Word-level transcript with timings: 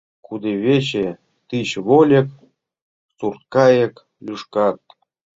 Кудывече 0.25 1.05
тич 1.47 1.69
вольык, 1.87 2.27
сурткайык 3.17 3.93
лӱшкат. 4.25 4.77